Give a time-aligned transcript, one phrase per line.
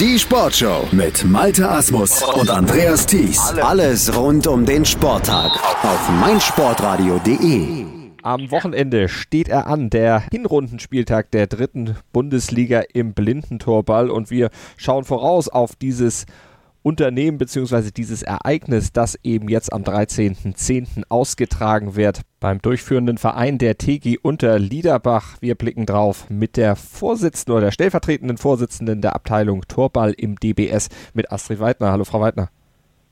[0.00, 3.38] Die Sportshow mit Malte Asmus und Andreas Thies.
[3.62, 5.52] Alles rund um den Sporttag
[5.84, 7.84] auf meinsportradio.de.
[8.22, 15.04] Am Wochenende steht er an, der Hinrundenspieltag der dritten Bundesliga im Blindentorball und wir schauen
[15.04, 16.26] voraus auf dieses
[16.84, 17.90] Unternehmen bzw.
[17.96, 21.04] dieses Ereignis, das eben jetzt am 13.10.
[21.08, 25.38] ausgetragen wird beim durchführenden Verein der TG Unter Liederbach.
[25.40, 30.90] Wir blicken drauf mit der Vorsitzenden oder der stellvertretenden Vorsitzenden der Abteilung Torball im DBS
[31.14, 31.90] mit Astrid Weidner.
[31.90, 32.50] Hallo Frau Weidner.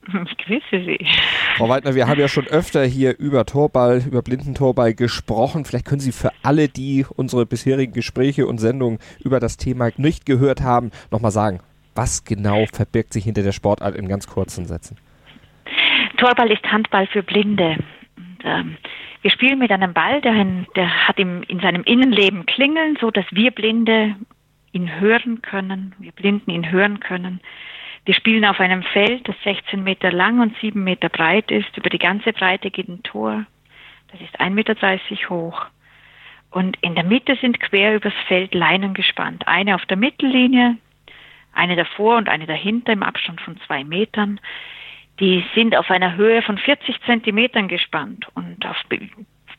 [0.05, 0.99] Ich grüße Sie.
[1.55, 5.63] Frau Weidner, wir haben ja schon öfter hier über Torball, über Blindentorball gesprochen.
[5.63, 10.25] Vielleicht können Sie für alle, die unsere bisherigen Gespräche und Sendungen über das Thema nicht
[10.25, 11.61] gehört haben, nochmal sagen,
[11.95, 14.97] was genau verbirgt sich hinter der Sportart in ganz kurzen Sätzen?
[16.17, 17.77] Torball ist Handball für Blinde.
[18.15, 18.77] Und, ähm,
[19.21, 20.33] wir spielen mit einem Ball, der,
[20.75, 24.15] der hat im, in seinem Innenleben Klingeln, so dass wir Blinde
[24.73, 27.39] ihn hören können, wir Blinden ihn hören können.
[28.05, 31.77] Wir spielen auf einem Feld, das 16 Meter lang und 7 Meter breit ist.
[31.77, 33.45] Über die ganze Breite geht ein Tor.
[34.11, 35.65] Das ist 1,30 Meter hoch.
[36.51, 39.47] Und in der Mitte sind quer übers Feld Leinen gespannt.
[39.47, 40.77] Eine auf der Mittellinie,
[41.53, 44.39] eine davor und eine dahinter im Abstand von zwei Metern.
[45.19, 48.77] Die sind auf einer Höhe von 40 Zentimetern gespannt und auf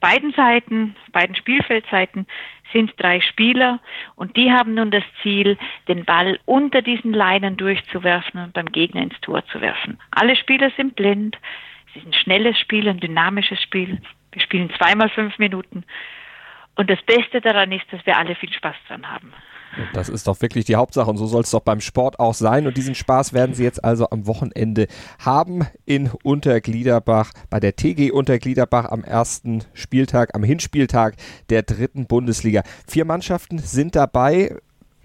[0.04, 2.26] beiden Seiten, beiden Spielfeldseiten
[2.74, 3.80] sind drei Spieler
[4.16, 5.56] und die haben nun das Ziel,
[5.88, 9.98] den Ball unter diesen Leinen durchzuwerfen und beim Gegner ins Tor zu werfen.
[10.10, 11.38] Alle Spieler sind blind.
[11.88, 13.98] Es ist ein schnelles Spiel, ein dynamisches Spiel.
[14.32, 15.84] Wir spielen zweimal fünf Minuten.
[16.74, 19.32] Und das Beste daran ist, dass wir alle viel Spaß dran haben.
[19.92, 22.66] Das ist doch wirklich die Hauptsache und so soll es doch beim Sport auch sein.
[22.66, 24.86] Und diesen Spaß werden Sie jetzt also am Wochenende
[25.18, 31.16] haben in Untergliederbach, bei der TG Untergliederbach am ersten Spieltag, am Hinspieltag
[31.50, 32.62] der dritten Bundesliga.
[32.86, 34.56] Vier Mannschaften sind dabei.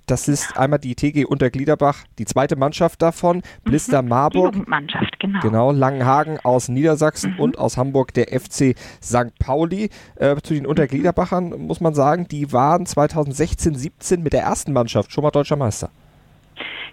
[0.10, 5.40] Das ist einmal die TG Untergliederbach, die zweite Mannschaft davon, Blister mhm, Marburg, Mannschaft, genau.
[5.42, 7.40] genau, Langenhagen aus Niedersachsen mhm.
[7.40, 9.38] und aus Hamburg der FC St.
[9.38, 9.92] Pauli.
[10.16, 15.12] Äh, zu den Untergliederbachern muss man sagen, die waren 2016, 17 mit der ersten Mannschaft
[15.12, 15.92] schon mal deutscher Meister.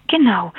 [0.07, 0.53] Genau.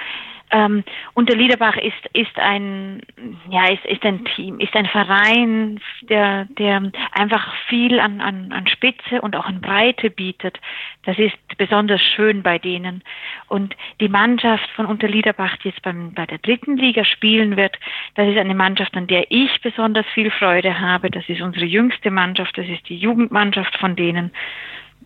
[0.51, 3.03] Ähm, und der Liederbach ist, ist ein,
[3.51, 8.67] ja, ist, ist ein Team, ist ein Verein, der, der einfach viel an, an, an
[8.67, 10.59] Spitze und auch an Breite bietet.
[11.05, 13.03] Das ist besonders schön bei denen.
[13.49, 17.77] Und die Mannschaft von Unterliederbach, die jetzt beim, bei der dritten Liga spielen wird,
[18.15, 21.11] das ist eine Mannschaft, an der ich besonders viel Freude habe.
[21.11, 24.31] Das ist unsere jüngste Mannschaft, das ist die Jugendmannschaft von denen.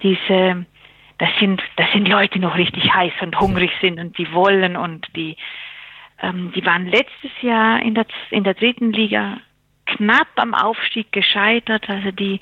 [0.03, 0.67] Diese,
[1.22, 4.77] das sind, das sind Leute, die noch richtig heiß und hungrig sind und die wollen
[4.77, 5.37] und die,
[6.21, 9.38] ähm, die waren letztes Jahr in der, in der dritten Liga
[9.87, 11.88] knapp am Aufstieg gescheitert.
[11.88, 12.41] Also die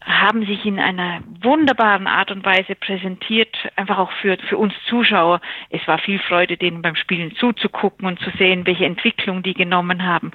[0.00, 5.40] haben sich in einer wunderbaren Art und Weise präsentiert, einfach auch für, für uns Zuschauer.
[5.70, 10.04] Es war viel Freude, denen beim Spielen zuzugucken und zu sehen, welche Entwicklung die genommen
[10.04, 10.32] haben.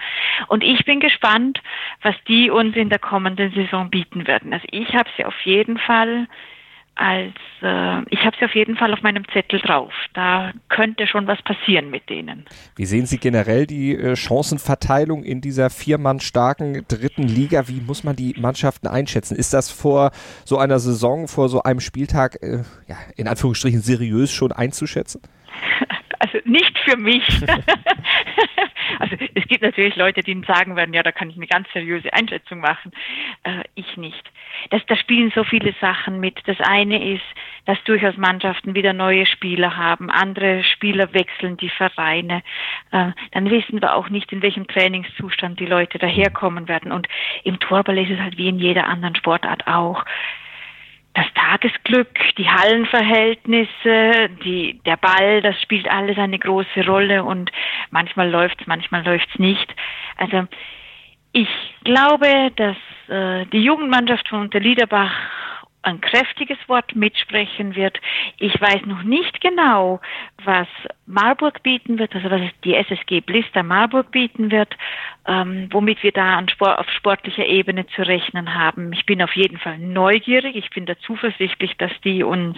[0.47, 1.61] Und ich bin gespannt,
[2.01, 4.53] was die uns in der kommenden Saison bieten werden.
[4.53, 6.27] Also ich habe sie auf jeden Fall
[6.95, 9.93] als äh, ich habe sie auf jeden Fall auf meinem Zettel drauf.
[10.13, 12.45] Da könnte schon was passieren mit denen.
[12.75, 17.67] Wie sehen Sie generell die äh, Chancenverteilung in dieser viermann starken dritten Liga?
[17.67, 19.35] Wie muss man die Mannschaften einschätzen?
[19.35, 20.11] Ist das vor
[20.45, 25.21] so einer Saison, vor so einem Spieltag, äh, ja, in Anführungsstrichen seriös schon einzuschätzen?
[26.23, 27.23] Also nicht für mich.
[28.99, 32.11] also es gibt natürlich Leute, die sagen werden, ja, da kann ich eine ganz seriöse
[32.13, 32.91] Einschätzung machen.
[33.43, 34.31] Äh, ich nicht.
[34.69, 36.39] Das, da spielen so viele Sachen mit.
[36.45, 37.23] Das eine ist,
[37.65, 42.43] dass durchaus Mannschaften wieder neue Spieler haben, andere Spieler wechseln die Vereine.
[42.91, 46.91] Äh, dann wissen wir auch nicht, in welchem Trainingszustand die Leute daherkommen werden.
[46.91, 47.07] Und
[47.43, 50.05] im Torball ist es halt wie in jeder anderen Sportart auch
[51.51, 57.51] Tagesglück, die Hallenverhältnisse, die, der Ball, das spielt alles eine große Rolle und
[57.89, 59.75] manchmal läuft's, manchmal läuft's nicht.
[60.15, 60.47] Also
[61.33, 61.49] ich
[61.83, 62.77] glaube, dass
[63.09, 65.11] äh, die Jugendmannschaft von Unterliederbach
[65.83, 67.99] ein kräftiges Wort mitsprechen wird.
[68.37, 69.99] Ich weiß noch nicht genau,
[70.43, 70.67] was
[71.05, 74.75] Marburg bieten wird, also was die SSG Blister Marburg bieten wird,
[75.27, 78.93] ähm, womit wir da Sport, auf sportlicher Ebene zu rechnen haben.
[78.93, 80.55] Ich bin auf jeden Fall neugierig.
[80.55, 82.57] Ich bin da zuversichtlich, dass die uns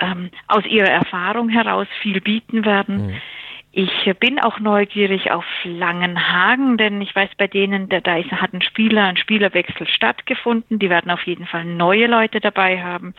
[0.00, 3.08] ähm, aus ihrer Erfahrung heraus viel bieten werden.
[3.08, 3.20] Mhm.
[3.72, 8.62] Ich bin auch neugierig auf Langenhagen, denn ich weiß bei denen, da, ist, hat ein
[8.62, 10.80] Spieler, ein Spielerwechsel stattgefunden.
[10.80, 13.14] Die werden auf jeden Fall neue Leute dabei haben.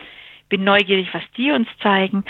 [0.50, 2.24] Bin neugierig, was die uns zeigen.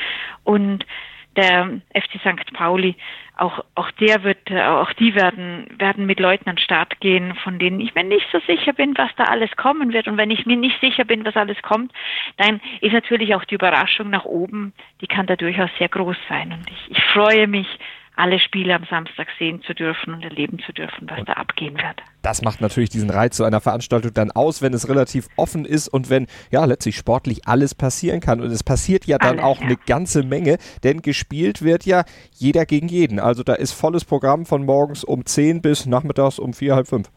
[0.45, 0.87] Und
[1.35, 2.53] der FC St.
[2.53, 2.95] Pauli,
[3.37, 7.59] auch, auch der wird, auch die werden, werden mit Leuten an den Start gehen, von
[7.59, 10.07] denen ich mir nicht so sicher bin, was da alles kommen wird.
[10.07, 11.93] Und wenn ich mir nicht sicher bin, was alles kommt,
[12.37, 16.53] dann ist natürlich auch die Überraschung nach oben, die kann da durchaus sehr groß sein.
[16.53, 17.67] Und ich, ich freue mich,
[18.15, 22.03] alle Spiele am Samstag sehen zu dürfen und erleben zu dürfen, was da abgehen wird.
[22.21, 25.89] Das macht natürlich diesen Reiz so einer Veranstaltung dann aus, wenn es relativ offen ist
[25.89, 28.41] und wenn ja letztlich sportlich alles passieren kann.
[28.41, 29.67] Und es passiert ja dann alles, auch ja.
[29.67, 32.05] eine ganze Menge, denn gespielt wird ja
[32.35, 33.19] jeder gegen jeden.
[33.19, 37.11] Also da ist volles Programm von morgens um 10 bis nachmittags um 4, halb 5.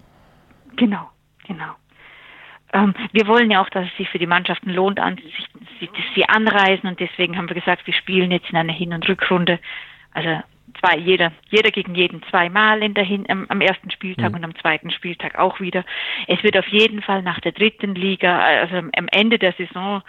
[0.77, 1.09] Genau,
[1.45, 1.75] genau
[2.73, 5.13] ähm, wir wollen ja auch, dass es sich für die Mannschaften lohnt, dass
[6.13, 9.59] sie anreisen und deswegen haben wir gesagt, wir spielen jetzt in einer Hin- und Rückrunde.
[10.11, 10.41] Also
[10.79, 14.37] zwei, jeder, jeder gegen jeden zweimal in der Hin am, am ersten Spieltag mhm.
[14.37, 15.83] und am zweiten Spieltag auch wieder.
[16.27, 20.01] Es wird auf jeden Fall nach der dritten Liga, also am Ende der Saison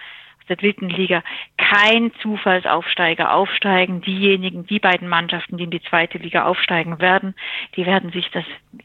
[0.49, 1.23] der dritten Liga
[1.57, 4.01] kein Zufallsaufsteiger aufsteigen.
[4.01, 7.35] Diejenigen, die beiden Mannschaften, die in die zweite Liga aufsteigen werden,
[7.77, 8.45] die werden sich das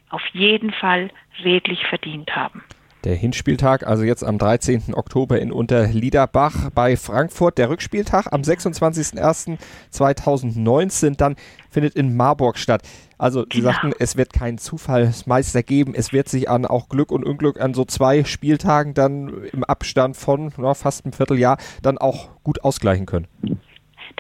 [0.10, 1.10] auf jeden Fall
[1.44, 2.64] redlich verdient haben.
[3.04, 4.94] Der Hinspieltag, also jetzt am 13.
[4.94, 7.58] Oktober in Unterliederbach bei Frankfurt.
[7.58, 11.36] Der Rückspieltag am 26.01.2019 dann
[11.72, 12.84] findet in Marburg statt.
[13.18, 13.72] Also Sie genau.
[13.72, 15.96] sagten, es wird keinen Zufallsmeister geben.
[15.96, 20.16] Es wird sich an auch Glück und Unglück an so zwei Spieltagen dann im Abstand
[20.16, 23.26] von ja, fast einem Vierteljahr dann auch gut ausgleichen können.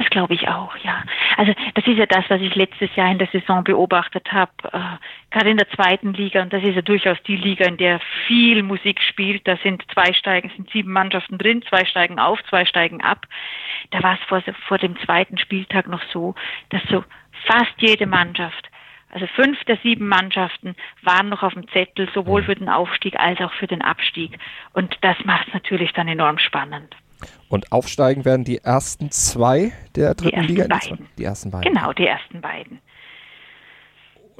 [0.01, 1.03] Das glaube ich auch, ja.
[1.37, 4.79] Also das ist ja das, was ich letztes Jahr in der Saison beobachtet habe, äh,
[5.29, 6.41] gerade in der zweiten Liga.
[6.41, 9.47] Und das ist ja durchaus die Liga, in der viel Musik spielt.
[9.47, 13.27] Da sind zwei Steigen, sind sieben Mannschaften drin, zwei steigen auf, zwei steigen ab.
[13.91, 16.33] Da war es vor, vor dem zweiten Spieltag noch so,
[16.69, 17.03] dass so
[17.45, 18.69] fast jede Mannschaft
[19.13, 23.41] also fünf der sieben Mannschaften waren noch auf dem Zettel, sowohl für den Aufstieg als
[23.41, 24.39] auch für den Abstieg.
[24.71, 26.95] Und das macht es natürlich dann enorm spannend.
[27.49, 30.67] Und aufsteigen werden die ersten zwei der dritten die Liga?
[30.67, 31.07] Beiden.
[31.17, 31.73] Die ersten beiden.
[31.73, 32.79] Genau, die ersten beiden.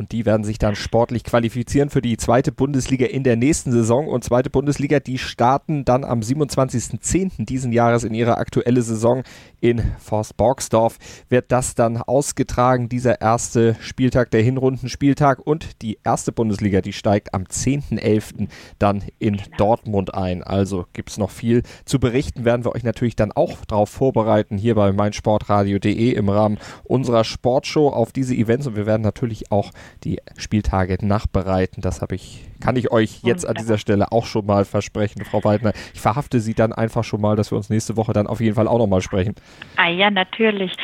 [0.01, 4.07] Und die werden sich dann sportlich qualifizieren für die zweite Bundesliga in der nächsten Saison.
[4.07, 7.45] Und zweite Bundesliga, die starten dann am 27.10.
[7.45, 9.21] diesen Jahres in ihre aktuelle Saison
[9.59, 10.97] in Forst Borgsdorf.
[11.29, 15.37] Wird das dann ausgetragen, dieser erste Spieltag, der Hinrundenspieltag.
[15.45, 18.47] Und die erste Bundesliga, die steigt am 10.11.
[18.79, 20.41] dann in Dortmund ein.
[20.41, 24.57] Also gibt es noch viel zu berichten, werden wir euch natürlich dann auch darauf vorbereiten,
[24.57, 28.65] hier bei meinsportradio.de im Rahmen unserer Sportshow auf diese Events.
[28.65, 29.69] Und wir werden natürlich auch
[30.03, 31.81] die Spieltage nachbereiten.
[31.81, 35.43] Das habe ich, kann ich euch jetzt an dieser Stelle auch schon mal versprechen, Frau
[35.43, 35.73] Waldner.
[35.93, 38.55] Ich verhafte Sie dann einfach schon mal, dass wir uns nächste Woche dann auf jeden
[38.55, 39.35] Fall auch nochmal sprechen.
[39.77, 40.75] Ah ja, natürlich.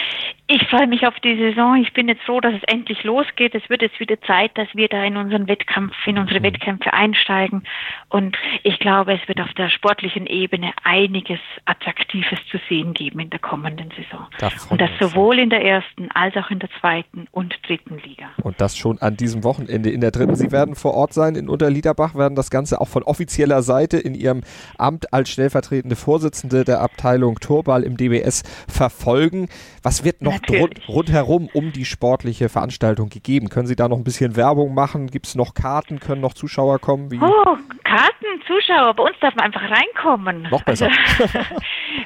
[0.50, 1.76] Ich freue mich auf die Saison.
[1.76, 3.54] Ich bin jetzt froh, dass es endlich losgeht.
[3.54, 6.44] Es wird jetzt wieder Zeit, dass wir da in unseren Wettkampf, in unsere mhm.
[6.44, 7.64] Wettkämpfe einsteigen.
[8.08, 13.30] Und ich glaube, es wird auf der sportlichen Ebene einiges Attraktives zu sehen geben in
[13.30, 14.26] der kommenden Saison.
[14.40, 18.30] Das und das sowohl in der ersten als auch in der zweiten und dritten Liga.
[18.42, 20.36] Und das schon an diesem Wochenende in der dritten.
[20.36, 24.16] Sie werden vor Ort sein in Unterliederbach, werden das Ganze auch von offizieller Seite in
[24.16, 24.42] Ihrem
[24.78, 29.50] Amt als stellvertretende Vorsitzende der Abteilung Torball im DBS verfolgen.
[29.84, 33.50] Was wird noch rund, rundherum um die sportliche Veranstaltung gegeben?
[33.50, 35.08] Können Sie da noch ein bisschen Werbung machen?
[35.08, 36.00] Gibt es noch Karten?
[36.00, 37.12] Können noch Zuschauer kommen?
[37.12, 37.20] Wie?
[37.20, 38.94] Oh, Karten, Zuschauer.
[38.96, 40.48] Bei uns darf man einfach reinkommen.
[40.50, 40.90] Noch besser.
[41.20, 41.40] Also,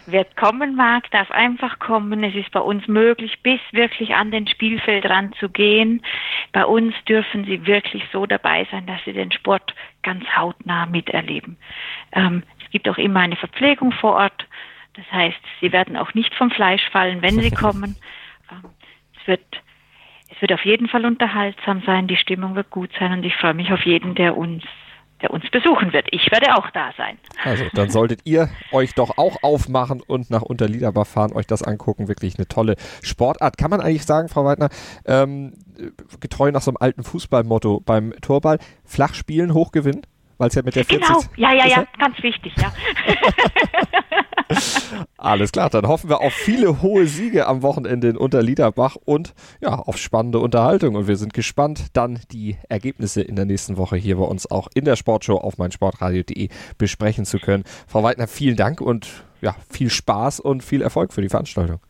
[0.06, 2.24] wer kommen mag, darf einfach kommen.
[2.24, 6.02] Es ist bei uns möglich, bis wirklich an den Spielfeldrand zu gehen.
[6.52, 9.74] Bei uns dürfen Sie wirklich so dabei sein, dass Sie den Sport
[10.04, 11.58] ganz hautnah miterleben.
[12.12, 14.48] Ähm, es gibt auch immer eine Verpflegung vor Ort.
[14.94, 17.96] Das heißt, sie werden auch nicht vom Fleisch fallen, wenn sie kommen.
[18.52, 18.70] Ähm,
[19.20, 19.46] es wird
[20.34, 23.54] es wird auf jeden Fall unterhaltsam sein, die Stimmung wird gut sein und ich freue
[23.54, 24.64] mich auf jeden, der uns
[25.22, 26.08] der uns besuchen wird.
[26.12, 27.18] Ich werde auch da sein.
[27.44, 32.08] Also, dann solltet ihr euch doch auch aufmachen und nach Unterliederbach fahren, euch das angucken.
[32.08, 33.58] Wirklich eine tolle Sportart.
[33.58, 34.70] Kann man eigentlich sagen, Frau Weidner,
[35.06, 35.54] ähm,
[36.20, 40.02] getreu nach so einem alten Fußballmotto beim Torball, flach spielen, hoch gewinnen?
[40.42, 41.08] Weil es ja mit der 40...
[41.08, 42.74] Genau, ja, ja, ja, ganz wichtig, ja.
[45.18, 49.76] Alles klar, dann hoffen wir auf viele hohe Siege am Wochenende in Unterliederbach und ja,
[49.76, 50.96] auf spannende Unterhaltung.
[50.96, 54.68] Und wir sind gespannt, dann die Ergebnisse in der nächsten Woche hier bei uns auch
[54.74, 57.64] in der Sportshow auf meinsportradio.de besprechen zu können.
[57.86, 61.82] Frau Weidner, vielen Dank und ja, viel Spaß und viel Erfolg für die Veranstaltung.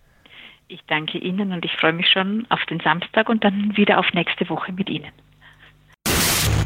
[0.67, 4.11] Ich danke Ihnen und ich freue mich schon auf den Samstag und dann wieder auf
[4.11, 5.13] nächste Woche mit Ihnen.